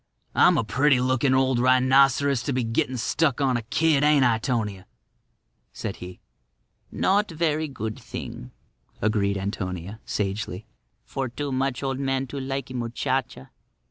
[0.33, 4.39] "I'm a pretty looking old rhinoceros to be gettin' stuck on a kid, ain't I,
[4.39, 4.87] 'Tonia?"
[5.73, 6.19] said he.
[6.91, 8.49] "Not verree good thing,"
[8.99, 10.65] agreed Antonia, sagely,
[11.05, 13.51] "for too much old man to likee muchacha."